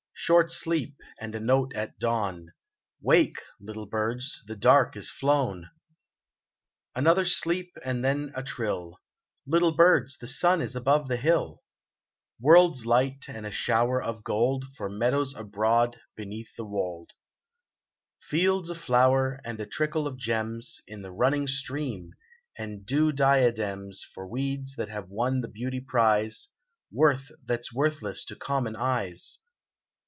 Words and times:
Short 0.23 0.51
sleep, 0.51 0.95
and 1.19 1.33
a 1.33 1.39
note 1.39 1.73
at 1.75 1.97
dawn:" 1.97 2.53
Wake, 3.01 3.39
little 3.59 3.87
birds, 3.87 4.43
the 4.45 4.55
dark 4.55 4.95
is 4.95 5.09
flown!" 5.09 5.71
Another 6.95 7.25
sleep 7.25 7.75
and 7.83 8.05
then 8.05 8.31
a 8.35 8.43
trill," 8.43 8.99
Little 9.47 9.71
birds, 9.75 10.19
the 10.19 10.27
sun 10.27 10.61
is 10.61 10.75
above 10.75 11.07
the 11.07 11.17
hill!" 11.17 11.63
World's 12.39 12.85
light, 12.85 13.25
and 13.27 13.47
a 13.47 13.51
shower 13.51 13.99
of 14.01 14.23
gold 14.23 14.65
For 14.77 14.89
meadows 14.91 15.33
abroad 15.35 15.99
beneath 16.15 16.55
the 16.55 16.65
wold. 16.65 17.09
Fields 18.21 18.69
a 18.69 18.75
flower, 18.75 19.41
and 19.43 19.59
a 19.59 19.65
trickle 19.65 20.05
of 20.05 20.17
gems 20.19 20.83
In 20.87 21.01
the 21.01 21.11
running 21.11 21.47
stream, 21.47 22.13
and 22.57 22.85
dew 22.85 23.11
diadems 23.11 24.03
For 24.13 24.27
weeds 24.27 24.75
that 24.75 24.87
have 24.89 25.09
won 25.09 25.41
the 25.41 25.49
beauty 25.49 25.79
prize— 25.81 26.49
Worth 26.91 27.31
that's 27.43 27.73
worthless 27.73 28.23
to 28.25 28.35
common 28.35 28.75
eyes 28.75 29.39